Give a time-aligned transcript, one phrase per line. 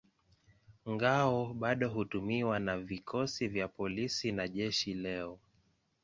[0.89, 5.39] Ngao bado hutumiwa na vikosi vya polisi na jeshi leo.